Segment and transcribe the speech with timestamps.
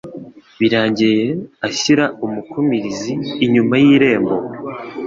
[0.59, 1.25] birangiye
[1.67, 3.13] ashyira umukumirizi
[3.45, 4.35] inyuma y'irembo